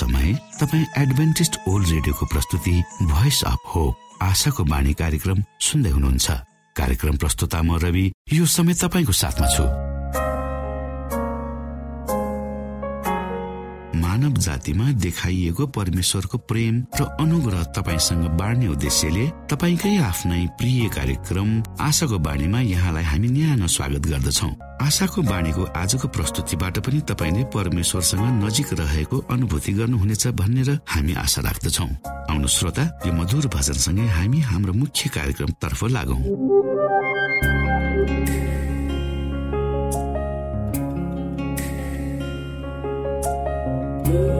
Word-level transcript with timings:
समय 0.00 0.32
तपाईँ 0.60 0.86
Adventist 0.98 1.56
world 1.68 1.88
रेडियोको 1.88 2.26
प्रस्तुति 2.26 2.76
भोइस 3.02 3.42
अफ 3.46 3.74
होप 3.74 4.22
आशाको 4.22 4.64
बाणी 4.64 4.92
कार्यक्रम 4.94 5.44
सुन्दै 5.60 5.90
हुनुहुन्छ। 5.90 6.30
कार्यक्रम 6.76 7.16
प्रस्तुता 7.16 7.62
म 7.62 7.78
रवि 7.84 8.10
यो 8.32 8.46
समय 8.46 8.74
तपाईँको 8.82 9.12
साथमा 9.12 9.48
छु। 9.56 9.89
मानव 14.10 14.36
जातिमा 14.42 14.90
देखाइएको 14.98 15.66
परमेश्वरको 15.70 16.38
प्रेम 16.50 16.74
र 16.98 17.04
अनुग्रह 17.22 17.62
तपाईँसँग 17.78 18.24
बाँड्ने 18.34 18.66
उद्देश्यले 18.66 19.26
तपाईँकै 19.46 19.96
आफ्नै 20.02 20.42
प्रिय 20.58 20.88
कार्यक्रम 20.96 21.50
आशाको 21.78 22.18
बाणीमा 22.18 22.60
यहाँलाई 22.60 23.04
हामी 23.06 23.28
न्यानो 23.30 23.66
स्वागत 23.70 24.02
गर्दछौ। 24.10 24.50
आशाको 24.82 25.22
बाणीको 25.22 25.62
आजको 25.82 26.08
प्रस्तुतिबाट 26.10 26.78
पनि 26.82 27.00
तपाईँले 27.06 27.42
परमेश्वरसँग 27.54 28.24
नजिक 28.42 28.72
रहेको 28.82 29.16
अनुभूति 29.30 29.72
गर्नुहुनेछ 29.78 30.26
भनेर 30.34 30.70
हामी 30.90 31.12
आशा 31.14 31.40
राख्दछौ। 31.46 31.86
आउनु 32.30 32.48
श्रोता 32.50 32.84
यो 33.06 33.12
मधुर 33.14 33.46
भजनसँगै 33.54 34.06
हामी 34.16 34.40
हाम्रो 34.50 34.72
मुख्य 34.82 35.10
you. 44.10 44.39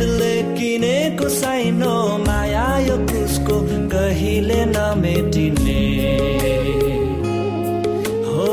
रगतले 0.00 0.56
किनेको 0.56 1.28
साइनो 1.28 1.94
माया 2.26 2.64
यो 2.88 2.96
कुसको 3.08 3.56
कहिले 3.92 4.64
नमेटिने 4.66 5.80
हो 8.28 8.46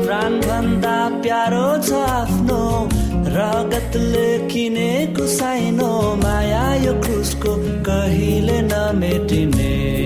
प्राण 0.00 0.38
भन्दा 0.46 0.96
प्यारो 1.20 1.66
छ 1.88 2.00
आफ्नो 2.12 2.60
रगतले 3.36 4.26
किनेको 4.52 5.26
साइनो 5.36 5.90
माया 6.24 6.64
यो 6.84 6.94
कुसको 7.08 7.56
कहिले 7.90 8.60
नमेटिने 8.72 10.01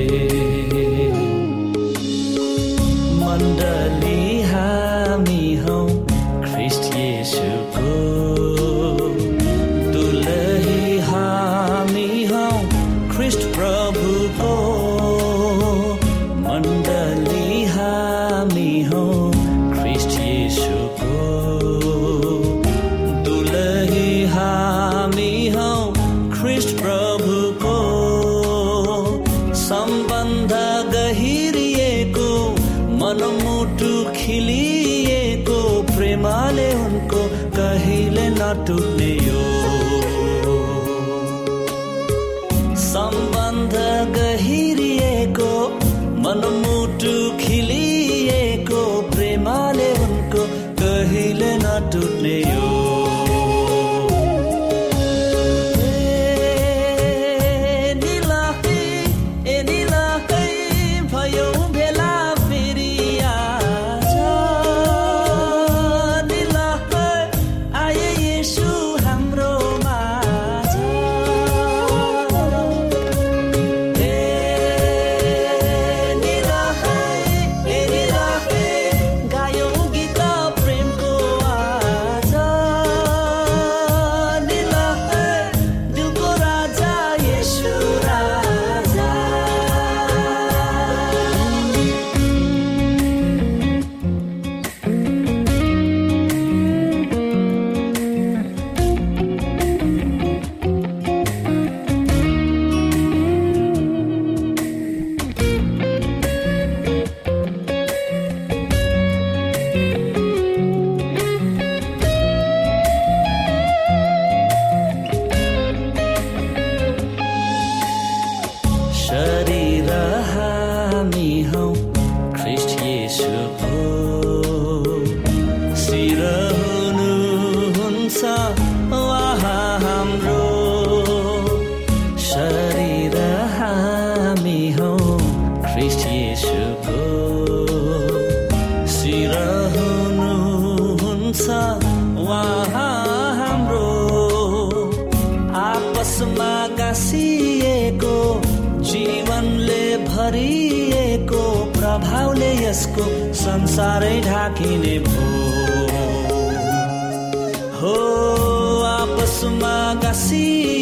see 160.16 160.75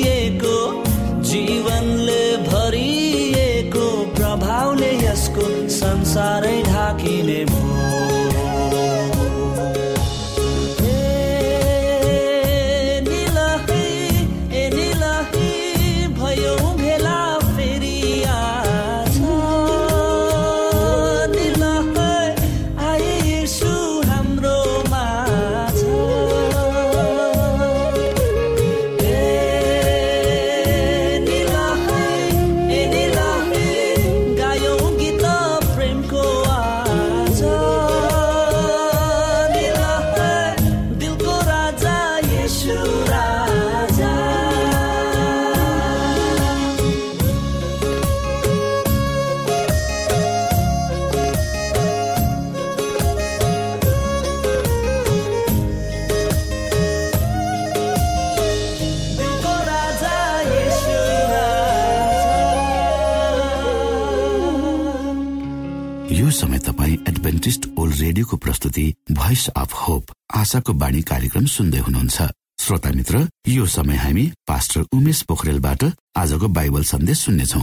यो 66.15 66.31
समय 66.31 66.59
तपाईँ 66.59 66.97
एडभेन्टिस्ट 67.09 67.67
ओल्ड 67.79 67.95
रेडियोको 68.01 68.37
प्रस्तुति 68.37 68.83
भोइस 69.13 69.49
अफ 69.51 69.73
होप 69.75 70.11
आशाको 70.37 70.73
बाणी 70.73 71.01
कार्यक्रम 71.03 71.47
सुन्दै 71.51 71.79
हुनुहुन्छ। 71.79 72.23
श्रोता 72.61 72.91
मित्र 72.95 73.27
यो 73.49 73.65
समय 73.67 73.97
हामी 73.99 74.27
पास्टर 74.47 74.85
उमेश 74.95 75.23
पोखरेलबाट 75.29 75.85
आजको 76.17 76.49
बाइबल 76.49 76.83
सन्देश 76.85 77.19
सुन्नेछौ। 77.19 77.61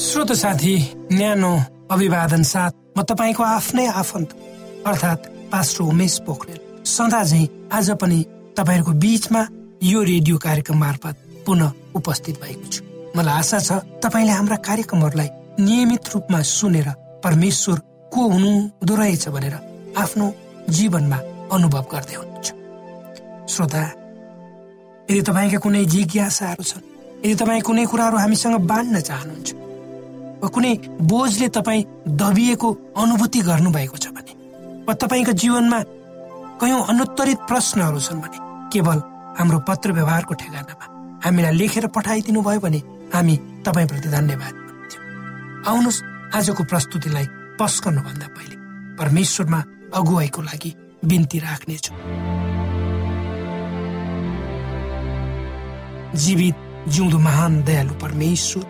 श्रोत 0.00 0.32
साथी 0.42 0.76
न्यानो 1.12 1.52
अभिवादन 1.92 2.42
साथ 2.42 2.72
म 2.96 3.02
तपाईँको 3.04 3.42
आफ्नै 3.42 3.86
आफन्त 3.86 4.30
अर्थात् 4.86 5.28
पास्टर 5.52 5.84
उमेश 5.84 6.18
पोखरेल। 6.26 6.60
सदा 6.88 7.22
झै 7.24 7.42
आज 7.72 7.90
पनि 8.00 8.24
तपाईँहरूको 8.56 8.92
बीचमा 9.04 9.42
यो 9.82 10.02
रेडियो 10.02 10.38
कार्यक्रम 10.38 10.78
मार्फत 10.78 11.44
पुनः 11.46 11.72
उपस्थित 12.00 12.40
भएको 12.40 12.70
छु। 12.72 12.91
मलाई 13.16 13.34
आशा 13.38 13.58
छ 13.58 13.70
तपाईँले 14.02 14.32
हाम्रा 14.32 14.56
कार्यक्रमहरूलाई 14.68 15.28
नियमित 15.60 16.04
रूपमा 16.14 16.40
सुनेर 16.48 16.88
परमेश्वर 17.24 17.78
को 18.12 18.20
हुनुहुँदो 18.28 18.94
रहेछ 18.96 19.28
भनेर 19.28 19.54
आफ्नो 19.96 20.26
जीवनमा 20.68 21.18
अनुभव 21.52 21.84
गर्दै 21.92 22.16
हुनुहुन्छ। 22.16 22.48
श्रोता 23.52 23.82
यदि 25.10 25.22
तपाईँका 25.28 25.58
कुनै 25.64 25.84
जिज्ञासाहरू 25.94 26.64
छन् 26.64 26.84
यदि 27.24 27.34
तपाईँ 27.34 27.62
कुनै 27.68 27.84
कुराहरू 27.92 28.16
हामीसँग 28.16 28.56
बाँड्न 28.70 29.00
चाहनुहुन्छ 29.08 29.50
वा 30.42 30.48
कुनै 30.48 30.72
बोझले 31.04 31.48
तपाईँ 31.56 31.84
दबिएको 32.20 32.68
अनुभूति 32.96 33.40
गर्नुभएको 33.48 33.96
छ 33.96 34.06
भने 34.16 34.32
वा 34.88 34.92
तपाईँको 35.02 35.32
जीवनमा 35.42 35.78
कयौँ 36.60 36.80
अनुत्तरित 36.88 37.40
प्रश्नहरू 37.50 38.00
छन् 38.00 38.22
भने 38.24 38.38
केवल 38.72 38.98
हाम्रो 39.38 39.58
पत्र 39.68 39.92
व्यवहारको 39.92 40.34
ठेगानामा 40.40 40.86
हामीलाई 41.24 41.54
लेखेर 41.60 41.86
पठाइदिनु 41.96 42.40
भयो 42.42 42.60
भने 42.60 42.80
हामी 43.12 43.36
तपाईँप्रति 43.66 44.08
धन्यवाद 44.08 44.54
आउनुहोस् 45.68 46.02
आजको 46.34 46.64
प्रस्तुतिलाई 46.64 47.26
पस्कनुभन्दा 47.60 48.26
पहिले 48.26 48.56
परमेश्वरमा 48.96 49.60
अगुवाईको 49.94 50.42
लागि 50.42 50.70
बिन्ती 51.04 51.38
राख्नेछु। 51.38 51.92
जीवित 56.18 56.56
जिउँदो 56.88 57.18
महान 57.18 57.62
दयालु 57.62 57.94
परमेश्वर 57.94 58.64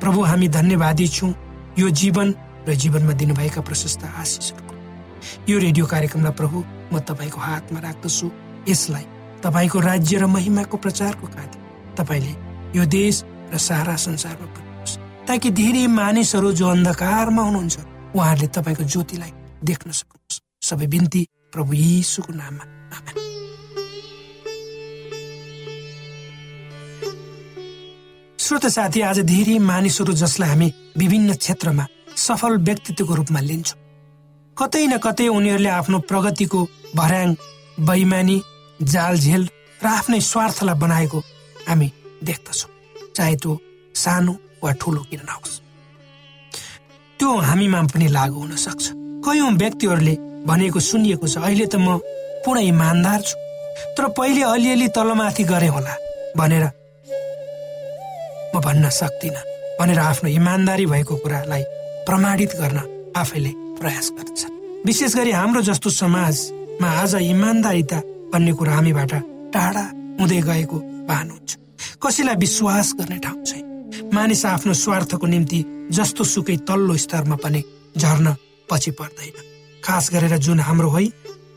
प्रभु 0.00 0.22
हामी 0.22 0.48
धन्यवादी 0.48 1.06
छौँ। 1.08 1.32
यो 1.78 1.88
जीवन 1.90 2.34
र 2.68 2.74
जीवनमा 2.74 3.12
दिनुभएका 3.12 3.60
प्रशस्त 3.60 4.04
आशिषहरूको। 4.04 4.74
यो 5.48 5.58
रेडियो 5.58 5.86
कार्यक्रमलाई 5.86 6.32
प्रभु 6.32 6.64
म 6.92 7.00
तपाईँको 7.00 7.40
हातमा 7.40 7.80
राख्दछु। 7.80 8.30
यसलाई 8.68 9.04
तपाईँको 9.42 9.80
राज्य 9.80 10.18
र 10.18 10.26
महिमाको 10.26 10.76
प्रचारको 10.76 11.26
खातिर 11.26 11.94
तपाईँले 11.96 12.34
यो 12.78 12.84
देश 12.84 13.24
र 13.52 13.58
सारा 13.58 13.96
संसारमा 13.96 14.46
पुर्याउनुहोस् 14.54 14.98
ताकि 15.28 15.50
धेरै 15.60 15.86
मानिसहरू 16.00 16.52
जो 16.52 16.66
अन्धकारमा 16.68 17.42
हुनुहुन्छ 17.42 17.76
उहाँहरूले 18.16 18.48
तपाईँको 18.56 18.84
ज्योतिलाई 18.92 19.32
देख्न 19.64 19.90
सक्नुहोस्। 19.90 20.40
सबै 20.68 20.86
बिन्ती 20.86 21.22
प्रभु 21.52 21.72
यीशुको 21.74 22.32
नाममा। 22.32 22.64
श्रोत 28.38 28.66
साथी 28.66 29.00
आज 29.00 29.18
धेरै 29.26 29.58
मानिसहरू 29.58 30.12
जसलाई 30.22 30.48
हामी 30.48 30.68
विभिन्न 30.96 31.34
क्षेत्रमा 31.34 31.84
सफल 32.16 32.52
व्यक्तित्वको 32.66 33.14
रूपमा 33.14 33.40
लिन्छौँ 33.40 33.78
कतै 34.56 34.84
न 34.86 34.98
कतै 34.98 35.26
उनीहरूले 35.28 35.70
आफ्नो 35.80 35.98
प्रगतिको 36.10 36.60
भर्याङ 36.94 37.34
बैमानी 37.88 38.36
जालझेल 38.92 39.42
र 39.82 39.86
आफ्नै 39.88 40.20
स्वार्थलाई 40.20 40.76
बनाएको 40.78 41.18
हामी 41.68 41.88
देख्दछौँ। 42.22 42.70
चाहे 43.16 43.34
त्यो 43.42 43.52
सानो 43.94 44.32
वा 44.62 44.70
ठुलो 44.80 45.02
किन 45.10 45.20
नहोस्। 45.28 45.54
त्यो 47.18 47.30
हामीमा 47.48 47.80
पनि 47.92 48.06
लागू 48.16 48.38
हुन 48.40 48.52
सक्छ। 48.66 48.84
कयौँ 49.24 49.50
व्यक्तिहरूले 49.62 50.14
भनेको 50.48 50.80
सुनिएको 50.80 51.26
छ 51.26 51.34
अहिले 51.40 51.66
त 51.66 51.76
म 51.80 51.98
पूर्ण 52.44 52.60
इमान्दार 52.72 53.20
छु 53.26 53.34
तर 53.96 54.04
पहिले 54.16 54.42
अलिअलि 54.52 54.88
तलमाथि 54.96 55.44
गरे 55.50 55.68
होला 55.74 55.94
भनेर 56.38 56.64
म 58.52 58.60
भन्न 58.60 58.88
सक्दिनँ। 59.00 59.44
भनेर 59.80 59.98
आफ्नो 59.98 60.28
इमान्दारी 60.30 60.86
भएको 60.92 61.14
कुरालाई 61.22 61.62
प्रमाणित 62.06 62.52
गर्न 62.60 62.78
आफैले 63.16 63.52
प्रयास 63.80 64.06
गर्दछ 64.16 64.42
विशेष 64.86 65.12
गरी 65.16 65.30
हाम्रो 65.40 65.60
जस्तो 65.68 65.90
समाजमा 65.90 66.88
आज 67.02 67.14
इमान्दारिता 67.34 67.98
भन्ने 68.32 68.52
कुरा 68.58 68.72
हामीबाट 68.76 69.12
टाढा 69.52 69.84
हुँदै 70.20 70.40
गएको 70.48 70.78
भान 71.08 71.26
हुन्छ। 71.30 71.50
कसैलाई 72.02 72.36
विश्वास 72.36 72.92
गर्ने 72.98 73.18
ठाउँ 73.24 73.44
छैन 73.44 74.10
मानिस 74.14 74.44
आफ्नो 74.46 74.72
स्वार्थको 74.74 75.26
निम्ति 75.26 75.64
जस्तो 75.92 76.24
सुकै 76.24 76.56
तल्लो 76.68 76.96
स्तरमा 76.96 77.36
पनि 77.44 77.62
झर्न 77.96 78.34
पछि 78.68 78.90
पर्दैन। 78.98 79.36
खास 79.84 80.10
गरेर 80.12 80.36
जुन 80.38 80.60
हाम्रो 80.60 80.90
है 80.90 81.06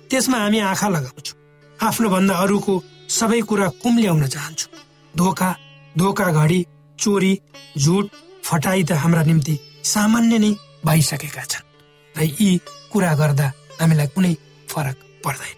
त्यसमा 0.10 0.38
हामी 0.38 0.60
आँखा 0.72 0.88
लगाउँछौँ। 0.90 1.38
आफ्नो 1.80 2.10
भन्दा 2.10 2.34
अरूको 2.36 2.74
सबै 3.10 3.42
कुरा 3.50 3.68
कुम्ल्याउन 3.82 4.28
चाहन्छौँ। 4.28 4.72
धोका 5.14 5.50
धोका 5.96 6.32
घडी 6.32 6.66
चोरी 7.00 7.34
झुट 7.78 8.06
फटाई 8.44 8.84
त 8.84 8.92
हाम्रा 9.02 9.24
निम्ति 9.24 9.58
सामान्य 9.84 10.38
नै 10.40 10.52
भइसकेका 10.86 11.44
छन् 11.44 11.68
र 12.16 12.24
यी 12.24 12.50
कुरा 12.92 13.14
गर्दा 13.16 13.48
हामीलाई 13.82 14.08
कुनै 14.16 14.34
फरक 14.70 14.98
पर्दैन। 15.26 15.58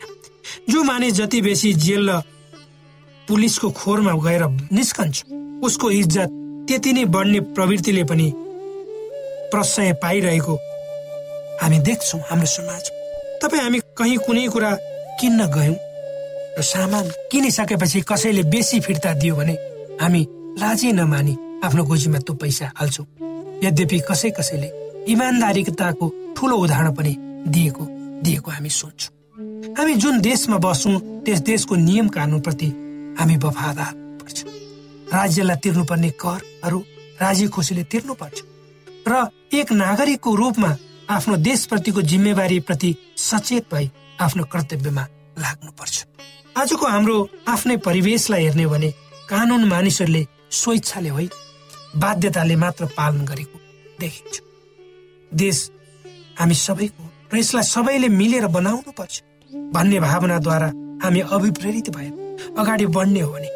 जो 0.69 0.83
मानिस 0.83 1.13
जति 1.13 1.41
बेसी 1.41 1.73
जेल 1.83 2.09
र 2.09 2.21
पुलिसको 3.31 3.69
खोरमा 3.71 4.13
गएर 4.19 4.43
निस्कन्छ। 4.75 5.23
उसको 5.63 5.91
इज्जत 5.91 6.29
त्यति 6.67 6.91
नै 6.93 7.03
बढ्ने 7.15 7.39
प्रवृत्तिले 7.55 8.03
पनि 8.03 8.27
प्रशय 9.51 9.93
पाइरहेको 10.01 10.55
हामी 11.61 11.79
देख्छौँ 11.87 12.19
हाम्रो 12.29 12.47
समाजमा 12.55 12.99
तपाईँ 13.39 13.61
हामी 13.63 13.79
कहीँ 13.97 14.17
कुनै 14.25 14.47
कुरा 14.53 14.71
किन्न 15.19 15.47
गयौँ 15.55 15.77
र 16.57 16.61
सामान 16.61 17.05
किनिसकेपछि 17.31 18.01
कसैले 18.03 18.43
बेसी 18.51 18.79
फिर्ता 18.83 19.13
दियो 19.21 19.35
भने 19.35 19.53
हामी 20.01 20.21
लाजै 20.59 20.91
नमानी 20.91 21.37
आफ्नो 21.63 21.83
गोजीमा 21.85 22.19
त्यो 22.25 22.35
पैसा 22.35 22.71
हाल्छौँ। 22.79 23.05
यद्यपि 23.63 23.99
कसै 24.09 24.29
कसैले 24.37 24.69
इमान्दारिकताको 25.07 26.05
ठुलो 26.37 26.55
उदाहरण 26.63 26.91
पनि 26.97 27.15
दिएको 27.47 27.83
दिएको 28.25 28.51
हामी 28.51 28.69
सोच्छौँ। 28.69 29.11
हामी 29.77 29.93
जुन 30.03 30.21
देशमा 30.21 30.57
बस्छौँ 30.57 30.99
त्यस 31.25 31.39
देशको 31.49 31.75
नियम 31.75 32.07
कानुनप्रति 32.09 32.69
हामी 33.19 33.35
वफादार 33.37 33.93
पर्छ। 34.19 34.37
राज्यलाई 35.13 35.57
तिर्नुपर्ने 35.63 36.09
करहरू 36.21 36.79
राजी 37.21 37.47
खुसीले 37.47 37.83
तिर्नुपर्छ। 37.91 38.37
र 39.07 39.13
एक 39.53 39.71
नागरिकको 39.73 40.35
रूपमा 40.35 40.71
आफ्नो 41.09 41.35
देशप्रतिको 41.43 42.01
जिम्मेवारी 42.01 42.59
प्रति 42.67 42.95
सचेत 43.19 43.65
भई 43.71 43.89
आफ्नो 44.19 44.43
कर्तव्यमा 44.53 45.03
लाग्नुपर्छ। 45.37 45.95
आजको 46.57 46.85
हाम्रो 46.87 47.17
आफ्नै 47.47 47.77
परिवेशलाई 47.77 48.43
हेर्ने 48.43 48.65
भने 48.67 48.89
कानुन 49.29 49.63
मानिसहरूले 49.67 50.23
स्वेच्छाले 50.51 51.09
होइन 51.09 51.29
बाध्यताले 51.95 52.55
मात्र 52.55 52.85
पालन 52.97 53.25
गरेको 53.25 53.57
देखिन्छ। 53.99 54.35
देश 55.31 55.57
हामी 56.39 56.55
सबैको 56.55 57.03
र 57.33 57.37
यसलाई 57.37 57.63
सबैले 57.65 58.07
मिलेर 58.11 58.47
बनाउनु 58.47 58.91
पर्छ 58.91 59.13
भन्ने 59.73 59.99
भावनाद्वारा 59.99 60.67
हामी 61.03 61.19
अभिप्रेरित 61.31 61.89
भएर 61.95 62.13
अगाडि 62.59 62.85
बढ्ने 62.95 63.21
हो 63.21 63.31
भने 63.31 63.49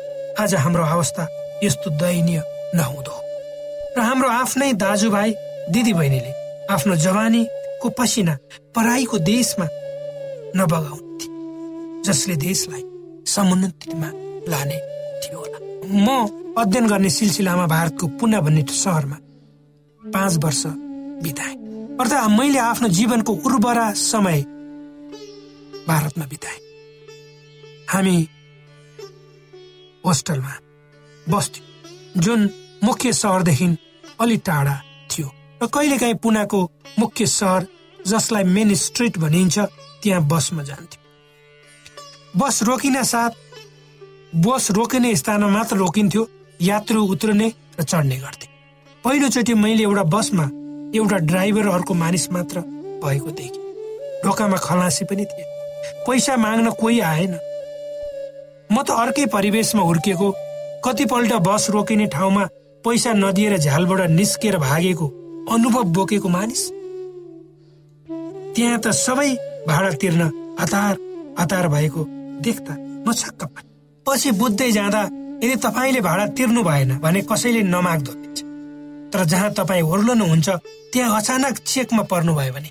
आज 0.44 0.56
हाम्रो 0.65 0.84
अवस्था 0.84 1.27
यस्तो 1.63 1.89
दयनीय 2.01 2.42
नहुँदो 2.75 3.15
र 3.98 4.01
हाम्रो 4.01 4.30
आफ्नै 4.30 4.72
दाजुभाइ 4.84 5.32
दिदीबहिनीले 5.74 6.32
आफ्नो 6.74 6.96
जवानीको 7.06 7.89
पसिना 7.98 8.38
पराईको 8.75 9.18
देशमा 9.32 9.68
नबगाउने 10.60 11.04
जसले 12.08 12.36
देशलाई 12.48 12.84
समुन्नतिमा 13.27 14.10
लाने 14.51 14.80
थियो 15.24 15.39
म 15.86 16.08
अध्ययन 16.58 16.88
गर्ने 16.88 17.10
सिलसिलामा 17.10 17.65
भारतको 17.68 18.08
पुना 18.20 18.39
भन्ने 18.42 18.63
सहरमा 18.72 19.18
पाँच 20.01 20.34
वर्ष 20.44 20.63
बिताएँ। 21.24 21.56
अर्थात् 22.00 22.32
मैले 22.32 22.60
आफ्नो 22.60 22.88
जीवनको 22.98 23.34
उर्वरा 23.46 23.92
समय 23.96 24.42
भारतमा 25.88 26.25
बिताएँ। 26.25 26.60
हामी 27.89 28.15
होस्टलमा 30.05 30.53
बस्थ्यौँ। 31.27 32.21
जुन 32.21 32.50
मुख्य 32.83 33.13
सहरदेखि 33.13 33.67
अलि 34.21 34.38
टाढा 34.38 34.75
थियो। 35.12 35.31
र 35.63 35.67
कहिलेकाहीँ 35.67 36.15
पुनाको 36.15 36.59
मुख्य 37.00 37.25
सहर 37.27 37.67
जसलाई 38.00 38.43
मेन 38.45 38.74
स्ट्रिट 38.75 39.17
भनिन्छ 39.17 39.59
त्यहाँ 40.03 40.21
बसमा 40.27 40.63
जान्थ्यो। 40.63 41.01
बस 42.38 42.63
रोकिन 42.63 43.03
साथ 43.03 43.31
बस 44.35 44.71
रोकिने 44.71 45.15
स्थानमा 45.15 45.50
मात्र 45.50 45.75
रोकिन्थ्यो 45.77 46.27
यात्रु 46.62 47.03
उत्रने 47.05 47.47
र 47.79 47.83
चढ्ने 47.83 48.17
गर्थे। 48.17 48.47
पहिलोचोटि 49.03 49.53
मैले 49.53 49.83
एउटा 49.83 50.03
बसमा 50.03 50.43
एउटा 50.95 51.17
ड्राइभर 51.29 51.67
अर्को 51.67 51.93
मानिस 51.93 52.31
मात्र 52.31 52.59
भएको 53.03 53.31
देखेँ। 53.31 53.63
ढोकामा 54.24 54.57
खलासी 54.57 55.05
पनि 55.05 55.25
थिए। 55.25 55.45
पैसा 56.07 56.38
माग्न 56.38 56.71
कोही 56.71 57.00
आएन। 57.00 57.33
म 58.75 58.82
त 58.84 58.91
अर्कै 59.01 59.25
परिवेशमा 59.34 59.84
हुर्किएको 59.88 60.27
कतिपल्ट 60.86 61.34
बस 61.48 61.63
रोकिने 61.74 62.05
ठाउँमा 62.15 62.44
पैसा 62.84 63.12
नदिएर 63.15 63.53
झ्यालबाट 63.58 64.01
निस्केर 64.12 64.58
भागेको 64.60 65.05
अनुभव 65.53 65.84
बोकेको 65.96 66.29
मानिस। 66.29 66.63
त्यहाँ 68.55 68.79
त 68.84 68.91
सबै 69.05 69.29
भाडा 69.67 69.91
तिर्न 70.01 70.22
हतार 70.60 70.94
हतार 71.39 71.67
भएको 71.75 72.01
देख्दा 72.46 72.74
म 73.05 73.13
छक्क 73.13 73.41
पाएँ 73.46 73.67
पछि 74.05 74.32
बुझ्दै 74.41 74.72
जाँदा 74.72 75.01
यदि 75.44 75.55
तपाईँले 75.65 76.01
भाडा 76.01 76.25
तिर्नु 76.38 76.62
भएन 76.63 76.91
भने 77.03 77.22
कसैले 77.32 77.62
नमाग्दो 77.74 78.13
तर 79.12 79.24
जहाँ 79.32 79.51
तपाईँ 79.58 79.88
ओर्लनुहुन्छ 79.91 80.50
त्यहाँ 80.94 81.17
अचानक 81.17 81.58
चेकमा 81.65 82.03
पर्नुभयो 82.12 82.53
भने 82.53 82.70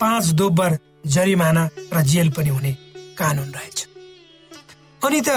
पाँच 0.00 0.24
दोब्बर 0.40 0.78
जरिमाना 1.06 1.68
र 1.94 2.02
जेल 2.12 2.28
पनि 2.36 2.48
हुने 2.48 2.72
कानुन 3.18 3.48
रहेछ। 3.56 3.78
अनि 5.02 5.20
त 5.20 5.30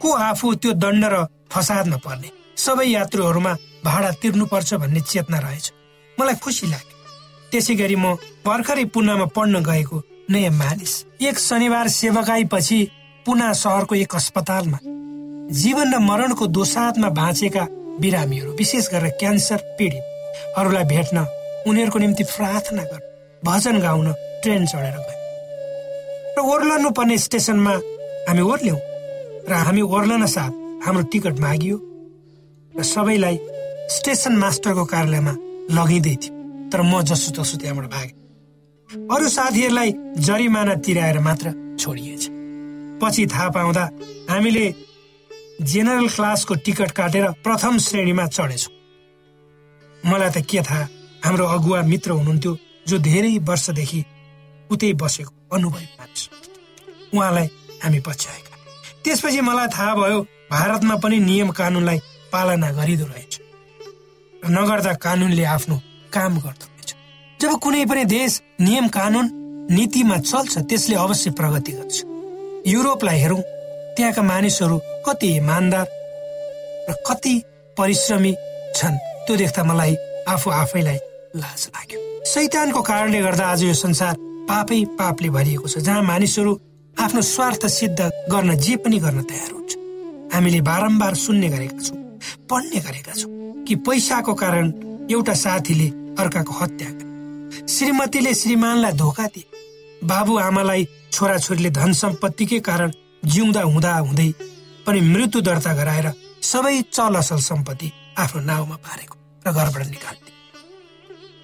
को 0.00 0.08
आफू 0.28 0.54
त्यो 0.62 0.72
दण्ड 0.82 1.04
र 1.12 1.16
फसादमा 1.52 1.96
पर्ने 2.04 2.28
सबै 2.56 2.86
यात्रुहरूमा 2.88 3.52
भाडा 3.84 4.10
तिर्नुपर्छ 4.22 4.74
भन्ने 4.82 5.00
चेतना 5.00 5.38
रहेछ। 5.38 5.66
मलाई 6.18 6.36
खुसी 6.42 6.66
लाग्यो। 6.66 6.96
त्यसै 7.50 7.74
गरी 7.74 7.96
म 7.96 8.14
भर्खरै 8.46 8.84
पुनामा 8.94 9.26
पढ्न 9.36 9.62
गएको 9.64 9.96
नयाँ 10.30 10.52
मानिस। 10.52 10.92
एक 11.20 11.36
शनिबार 11.38 11.88
सेवकाई 11.88 12.44
पछि 12.52 12.78
पुना 13.26 13.52
सहरको 13.62 13.94
एक 13.94 14.14
अस्पतालमा। 14.14 14.78
जीवन 15.60 15.94
र 15.94 15.98
मरणको 15.98 16.46
दोसादमा 16.46 17.08
बाँचेका 17.18 17.64
बिरामीहरू 18.00 18.50
विशेष 18.54 18.88
गरेर 18.92 19.16
क्यान्सर 19.20 19.60
पीडितहरूलाई 19.78 20.84
भेट्न 20.84 21.18
उनीहरूको 21.66 21.98
निम्ति 21.98 22.24
प्रार्थना 22.24 22.82
गर्न 22.90 23.06
भजन 23.42 23.76
गाउन 23.80 24.12
ट्रेन 24.42 24.66
चढेर 24.66 24.96
गयो 24.98 25.16
र 26.36 26.38
ओर्लनु 26.52 26.90
पर्ने 26.90 27.16
स्टेसनमा 27.18 27.74
हामी 28.28 28.42
ओर्ल्यौँ। 28.52 28.78
र 29.48 29.52
हामी 29.66 29.82
ओर्लन 29.96 30.26
साथ 30.26 30.52
हाम्रो 30.84 31.02
टिकट 31.12 31.38
मागियो 31.40 31.76
र 32.74 32.82
सबैलाई 32.84 33.36
स्टेसन 33.96 34.34
मास्टरको 34.36 34.84
कार्यालयमा 34.84 35.34
लगिँदै 35.76 36.14
थियो। 36.22 36.32
तर 36.70 36.80
म 36.82 37.00
जसो 37.08 37.28
तसो 37.36 37.56
त्यहाँबाट 37.56 37.86
भागेँ। 37.88 38.16
अरू 39.12 39.28
साथीहरूलाई 39.28 39.90
जरिमाना 40.26 40.74
तिराएर 40.84 41.18
मात्र 41.26 41.46
छोडिएछ। 41.80 42.22
पछि 43.00 43.26
थाहा 43.32 43.48
पाउँदा 43.56 43.84
हामीले 44.30 44.66
जेनरल 45.64 46.08
क्लासको 46.08 46.54
टिकट 46.64 46.90
काटेर 46.98 47.24
प्रथम 47.44 47.78
श्रेणीमा 47.86 48.26
चढेछौँ। 48.36 48.72
मलाई 50.04 50.30
त 50.30 50.44
के 50.44 50.60
थाहा 50.62 50.88
हाम्रो 51.24 51.44
अगुवा 51.56 51.80
मित्र 51.82 52.10
हुनुहुन्थ्यो 52.10 52.52
जो 52.88 52.96
धेरै 53.08 53.32
वर्षदेखि 53.48 54.00
उतै 54.70 54.92
बसेको 55.00 55.32
अनुभवी 55.56 55.86
मानिस 55.98 56.22
उहाँलाई 57.14 57.46
हामी 57.82 58.00
पछ्याएका 58.06 58.47
त्यसपछि 59.04 59.40
मलाई 59.40 59.68
थाहा 59.68 59.94
भयो 59.94 60.20
भारतमा 60.50 60.96
पनि 61.02 61.18
नियम 61.20 61.50
कानुनलाई 61.58 61.98
पालना 62.32 62.70
गरिदो 62.72 63.06
रहेछ 63.06 63.34
र 64.42 64.48
नगर्दा 64.50 64.92
कानुनले 65.04 65.44
आफ्नो 65.54 65.76
काम 66.12 66.38
गर्दो 66.44 66.66
रहेछ 66.66 66.94
जब 67.40 67.58
कुनै 67.62 67.84
पनि 67.84 68.04
देश 68.06 68.40
नियम 68.60 68.88
कानुन 68.88 69.26
नीतिमा 69.70 70.16
चल्छ 70.20 70.58
त्यसले 70.58 70.94
अवश्य 70.96 71.30
प्रगति 71.38 71.72
गर्छ। 71.72 71.96
युरोपलाई 72.66 73.18
हेरौँ 73.20 73.42
त्यहाँका 73.96 74.22
मानिसहरू 74.22 74.78
कति 75.06 75.28
इमान्दार 75.36 75.86
र 76.88 76.94
कति 77.06 77.34
परिश्रमी 77.76 78.32
छन्। 78.76 78.96
त्यो 79.26 79.36
देख्दा 79.36 79.64
मलाई 79.64 79.96
आफू 80.28 80.50
आफैलाई 80.50 80.98
लाज 81.36 81.68
लाग्यो। 81.74 81.98
शैतानको 82.24 82.82
कारणले 82.82 83.20
गर्दा 83.20 83.44
आज 83.46 83.62
यो 83.62 83.74
संसार 83.74 84.14
पापै 84.48 84.84
पापले 84.98 85.28
भरिएको 85.30 85.68
छ। 85.68 85.78
जहाँ 85.84 86.02
मानिसहरू 86.02 86.52
आफ्नो 86.98 87.20
स्वार्थ 87.22 87.66
सिद्ध 87.68 88.10
गर्न 88.30 88.54
जे 88.58 88.76
पनि 88.82 88.98
गर्न 88.98 89.22
तयार 89.22 89.50
हुन्छ। 89.50 89.74
हामीले 90.34 90.60
बारम्बार 90.60 91.14
सुन्ने 91.14 91.48
गरेका 91.48 91.82
छौँ 91.82 91.98
पढ्ने 92.50 92.80
गरेका 92.86 93.12
छौँ 93.14 93.30
कि 93.64 93.74
पैसाको 93.86 94.34
कारण 94.34 94.72
एउटा 95.10 95.34
साथीले 95.34 95.88
अर्काको 96.18 96.52
हत्या 96.52 96.88
गरे। 96.90 97.66
श्रीमतीले 97.68 98.32
श्रीमानलाई 98.34 98.92
धोका 98.98 99.26
दिए। 99.26 99.46
बाबु 100.04 100.38
आमालाई 100.38 100.86
छोराछोरीले 101.12 101.70
धन 101.70 101.92
सम्पत्तिकै 102.02 102.60
कारण 102.68 102.92
जिउँदा 103.24 103.62
हुँदा 103.62 103.92
हुँदै 103.98 104.30
पनि 104.86 105.00
मृत्यु 105.12 105.40
दर्ता 105.40 105.74
गराएर 105.74 106.08
सबै 106.42 106.80
चल 106.92 107.14
असल 107.14 107.40
सम्पत्ति 107.46 107.92
आफ्नो 108.18 108.42
नाउँमा 108.42 108.76
पारेको 108.86 109.16
र 109.46 109.52
घरबाट 109.52 109.86
निकाल्ने 109.86 110.30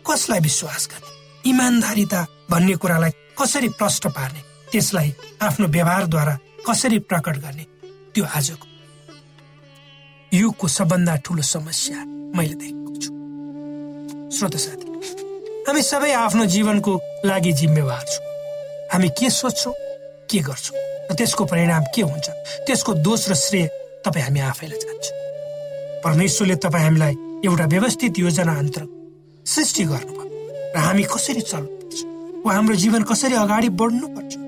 कसलाई 0.07 0.41
विश्वास 0.41 0.89
गर्ने? 0.91 1.11
इमान्दारिता 1.51 2.27
भन्ने 2.51 2.75
कुरालाई 2.83 3.11
कसरी 3.39 3.69
प्रष्ट 3.79 4.07
पार्ने? 4.09 4.43
त्यसलाई 4.75 5.11
आफ्नो 5.47 5.67
व्यवहारद्वारा 5.71 6.35
कसरी 6.67 6.99
प्रकट 7.07 7.37
गर्ने? 7.39 7.65
त्यो 8.15 8.25
आजको 8.27 8.67
युगको 10.33 10.67
सबभन्दा 10.69 11.15
ठुलो 11.25 11.43
समस्या 11.47 11.99
मैले 12.35 12.55
देखेको 12.59 12.91
छु। 13.03 13.11
श्रोत 14.35 14.57
साथी 14.65 14.87
हामी 15.67 15.83
सबै 15.83 16.11
आफ्नो 16.13 16.45
जीवनको 16.55 16.93
लागि 17.25 17.53
जिम्मेवार 17.61 18.03
छौँ। 18.11 18.27
हामी 18.93 19.09
के 19.15 19.31
सोच्छौँ 19.31 19.75
के 20.31 20.39
गर्छौँ 20.43 20.77
र 21.11 21.15
त्यसको 21.15 21.45
परिणाम 21.55 21.85
के 21.95 22.03
हुन्छ 22.03 22.29
त्यसको 22.67 22.95
दोष 23.07 23.29
र 23.31 23.35
श्रेय 23.39 23.67
तपाईँ 24.05 24.25
हामी 24.27 24.41
आफैलाई 24.51 24.79
जान्छ। 24.83 25.05
परमेश्वरले 26.05 26.57
तपाईँ 26.67 26.85
हामीलाई 26.85 27.15
एउटा 27.47 27.67
व्यवस्थित 27.75 28.19
योजना 28.19 28.55
अन्तर 28.59 28.85
सृष्टि 29.47 29.85
गर्नुभयो 29.87 30.73
र 30.75 30.79
हामी 30.83 31.03
कसरी 31.15 31.41
चल्नुपर्छ 31.41 32.43
वा 32.47 32.55
हाम्रो 32.55 32.75
जीवन 32.83 33.03
कसरी 33.11 33.35
अगाडि 33.39 33.69
बढ्नुपर्छ 33.81 34.43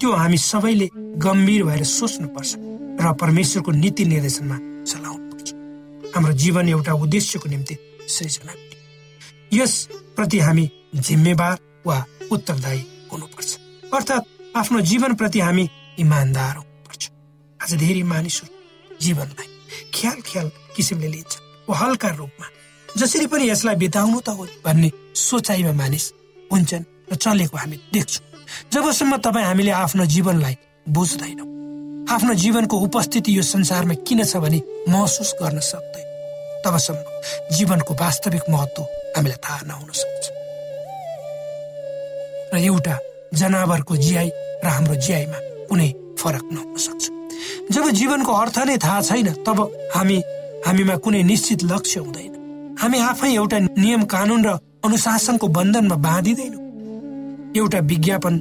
त्यो 0.00 0.12
हामी 0.12 0.38
सबैले 0.38 0.88
गम्भीर 1.24 1.62
भएर 1.64 1.82
सोच्नुपर्छ 1.84 2.50
र 3.00 3.12
परमेश्वरको 3.20 3.70
नीति 3.72 4.04
निर्देशनमा 4.04 4.56
चलाउनुपर्छ 4.84 5.48
हाम्रो 6.14 6.32
जीवन 6.42 6.68
एउटा 6.68 6.92
उद्देश्यको 7.04 7.48
निम्ति 7.48 7.74
सृजना। 8.08 8.52
यस 9.52 9.74
प्रति 10.16 10.38
हामी 10.40 10.64
जिम्मेवार 10.94 11.56
वा 11.86 11.96
उत्तरदायी 12.32 12.82
हुनुपर्छ। 13.12 13.50
अर्थात् 13.94 14.28
आफ्नो 14.56 14.80
जीवनप्रति 14.80 15.40
हामी 15.40 15.68
इमान्दार 15.98 16.54
हुनुपर्छ। 16.56 17.10
आज 17.60 17.74
धेरै 17.82 18.02
मानिसहरू 18.12 18.98
जीवनलाई 19.00 19.48
ख्याल 19.94 20.20
ख्याल 20.28 20.50
किसिमले 20.76 21.08
लिन्छ। 21.08 21.32
वा 21.68 21.76
हल्का 21.76 22.08
रूपमा 22.20 22.46
जसरी 22.88 23.26
पनि 23.26 23.48
यसलाई 23.50 23.76
बिताउनु 23.76 24.20
त 24.20 24.28
हो 24.28 24.46
भन्ने 24.64 24.90
सोचाइमा 25.14 25.72
मानिस 25.72 26.04
हुन्छन् 26.52 26.84
र 27.12 27.14
चलेको 27.14 27.56
हामी 27.56 27.76
देख्छौँ। 27.92 28.25
जबसम्म 28.72 29.16
तपाईँ 29.16 29.46
हामीले 29.46 29.70
आफ्नो 29.82 30.04
जीवनलाई 30.14 30.56
बुझ्दैनौँ 30.86 31.48
आफ्नो 32.06 32.34
जीवनको 32.34 32.76
उपस्थिति 32.86 33.36
यो 33.36 33.42
संसारमा 33.42 33.94
किन 34.06 34.24
छ 34.24 34.36
भने 34.36 34.60
महसुस 34.88 35.34
गर्न 35.42 35.58
सक्दैन 35.60 36.06
तबसम्म 36.64 37.56
जीवनको 37.56 37.94
वास्तविक 37.94 38.44
महत्व 38.50 38.82
हामीलाई 39.16 39.38
थाहा 39.44 39.60
नहुन 39.66 39.90
सक्छ। 39.92 40.24
र 42.54 42.58
एउटा 42.58 42.94
जनावरको 43.34 43.96
जियाई 43.96 44.30
र 44.64 44.66
हाम्रो 44.66 44.94
जियाईमा 44.94 45.38
कुनै 45.68 45.88
फरक 46.18 46.44
नहुन 46.52 46.76
सक्छ। 46.78 47.04
जब 47.74 47.90
जीवनको 47.90 48.32
अर्थ 48.32 48.58
नै 48.66 48.76
थाहा 48.78 49.00
छैन 49.02 49.28
तब 49.46 49.58
हामी 49.94 50.16
हामीमा 50.66 50.96
कुनै 51.04 51.22
निश्चित 51.22 51.60
लक्ष्य 51.72 52.00
हुँदैन। 52.00 52.32
हामी 52.80 52.98
आफै 53.10 53.30
एउटा 53.34 53.58
नियम 53.58 54.02
कानुन 54.14 54.40
र 54.46 54.58
अनुशासनको 54.84 55.46
बन्धनमा 55.48 55.96
बाँधिँदैनौँ। 56.06 56.65
एउटा 57.56 57.78
विज्ञापन 57.90 58.34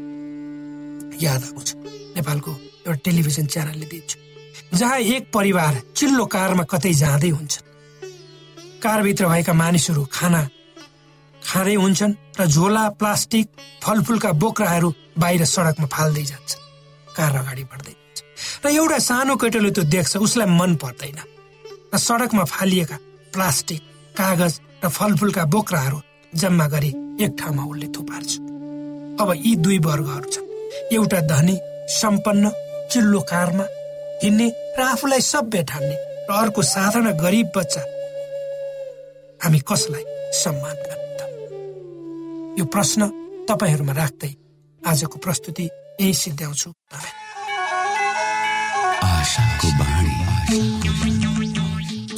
याद 1.21 1.43
आउँछ 1.43 1.69
नेपालको 2.15 2.51
एउटा 2.51 2.99
टेलिभिजन 3.05 3.45
च्यानलले 3.53 3.85
दिन्छ 3.85 4.11
जहाँ 4.73 4.97
एक 4.99 5.31
परिवार 5.33 5.81
चिल्लो 5.95 6.25
कारमा 6.25 6.63
कतै 6.63 6.93
जाँदै 6.93 7.29
हुन्छन्। 7.29 7.63
कारभित्र 8.83 9.27
भएका 9.27 9.53
मानिसहरू 9.53 10.03
खाना 10.11 10.41
खाँदै 11.41 11.75
हुन्छन् 11.75 12.13
र 12.39 12.45
झोला 12.45 12.83
प्लास्टिक 12.99 13.47
फलफुलका 13.83 14.31
बोक्राहरू 14.41 14.89
बाहिर 15.17 15.45
सडकमा 15.45 15.87
फाल्दै 15.87 16.23
जान्छन्। 16.23 16.63
कार 17.15 17.35
अगाडि 17.35 17.63
बढ्दै 17.71 17.93
जान्छ। 17.93 18.19
र 18.65 18.67
एउटा 18.75 18.97
सानो 18.99 19.35
केटोले 19.35 19.71
त्यो 19.71 19.83
देख्छ 19.95 20.17
उसलाई 20.17 20.49
मन 20.59 20.75
पर्दैन। 20.83 21.19
र 21.93 21.97
सडकमा 21.97 22.43
फालिएका 22.43 22.97
प्लास्टिक 23.33 23.81
कागज 24.17 24.53
र 24.83 24.89
फलफुलका 24.89 25.43
बोक्राहरू 25.53 25.99
जम्मा 26.33 26.67
गरी 26.67 26.91
एक 27.23 27.31
ठाउँमा 27.39 27.63
उसले 27.71 27.87
थुपार्छ। 27.95 28.31
अब 29.21 29.29
यी 29.35 29.55
दुई 29.55 29.77
वर्गहरू 29.79 30.29
छन्। 30.31 30.47
एउटा 30.93 31.19
धनी 31.31 31.55
सम्पन्न 31.91 32.51
चिल्लो 32.91 33.19
कारमा 33.31 33.65
हिँड्ने 34.23 34.47
र 34.77 34.81
आफूलाई 34.83 35.21
सभ्य 35.23 35.63
ठान्ने 35.69 35.95
र 36.29 36.33
अर्को 36.33 36.61
साधारण 36.65 37.07
गरिब 37.17 37.51
बच्चा। 37.55 37.81
हामी 39.43 39.59
कसलाई 39.69 40.03
सम्मान 40.33 40.75
गर्ने 40.85 41.03
यो 42.59 42.65
प्रश्न 42.65 43.01
तपाईँहरूमा 43.49 43.93
राख्दै 43.93 44.31
आजको 44.81 45.17
प्रस्तुति 45.19 45.65
यही 46.01 46.13
सिद्ध्याउँछु 46.13 46.69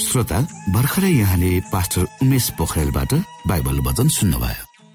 श्रोता 0.07 0.39
भर्खरै 0.73 1.11
यहाँले 1.11 1.49
पास्टर 1.73 2.05
उमेश 2.23 2.49
पोखरेलबाट 2.57 3.13
बाइबल 3.47 3.79
वचन 3.87 4.07
सुन्नुभयो। 4.17 4.66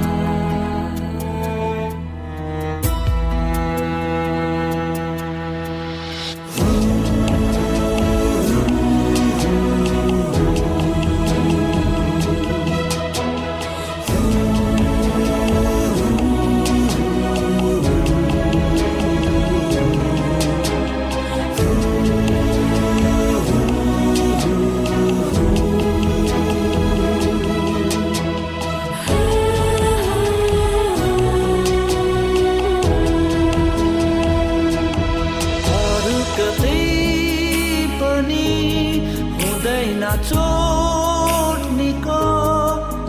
हुँदैन 40.10 40.26
चोट 40.26 41.70
निको 41.78 42.20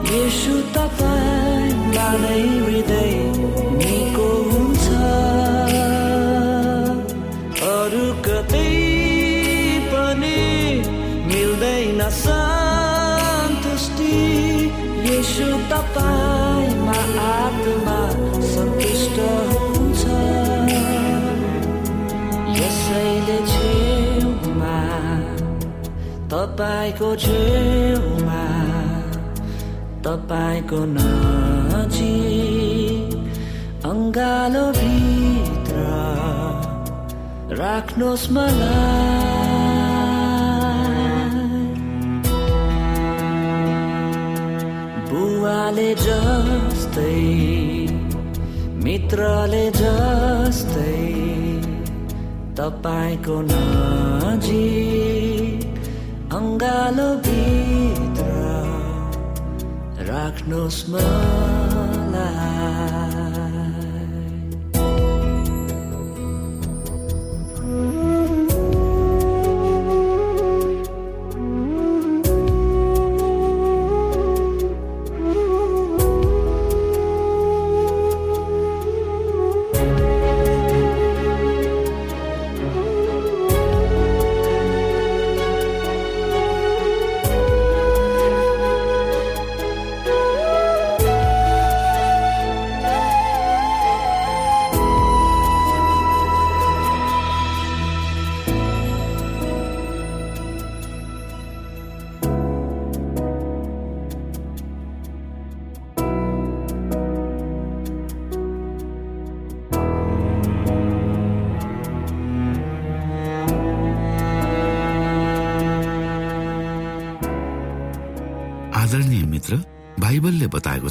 यसु 0.06 0.56
तपाईँमा 0.76 2.08
नै 2.22 3.21
तपाईँको 26.32 27.08
छेउमा 27.24 28.44
तपाईँको 30.06 30.80
नजिक 30.91 32.30
अङ्गालो 33.89 34.63
भित्र 34.78 35.76
राख्नुहोस् 37.62 38.28
मलाई। 38.32 39.20
बुवाले 45.12 45.91
जस्तै 46.06 47.20
मित्रले 48.88 49.65
जस्तै 49.82 50.96
तपाईँको 52.62 53.38
नजिक 53.52 55.41
अङ्गालो 56.38 57.08
भित्र 57.24 58.28
राख्नुहोस् 60.10 60.82
मलाई। 60.91 62.52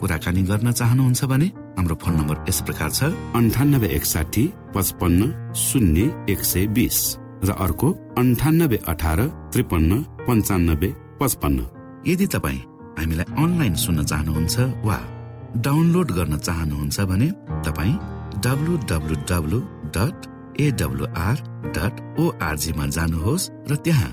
कुराकानी 0.00 0.42
गर्न 0.50 0.72
चाहनुहुन्छ 0.80 1.24
भने 1.32 1.46
हाम्रो 1.78 1.94
फोन 2.02 2.14
नम्बर 2.20 2.36
यस 2.48 2.60
प्रकार 2.66 2.90
छ 2.98 3.10
अन्ठानब्बे 3.38 3.88
एकसाठी 3.98 4.44
पचपन्न 4.74 5.20
शून्य 5.66 6.02
एक 6.32 6.40
सय 6.50 6.66
बिस 6.76 6.98
र 7.48 7.50
अर्को 7.64 7.88
अन्ठानब्बे 8.20 8.78
अठार 8.92 9.20
त्रिपन्न 9.52 9.92
पञ्चानब्बे 10.26 10.90
पचपन्न। 11.20 11.58
यदि 12.10 12.26
तपाईँ 12.34 12.60
हामीलाई 12.98 13.26
अनलाइन 13.44 13.74
सुन्न 13.84 14.04
चाहनुहुन्छ 14.10 14.56
वा 14.88 14.98
डाउनलोड 15.66 16.08
गर्न 16.18 16.36
चाहनुहुन्छ 16.46 17.00
भने 17.10 17.28
तपाईँ 17.66 17.94
W 18.44 18.74
W 18.90 19.14
W 19.30 19.58
dot 19.96 20.16
AWR 20.66 21.36
dot 21.76 21.94
ओआरजीमा 22.22 22.86
जानुहोस् 22.96 23.50
र 23.70 23.76
त्यहाँ 23.84 24.12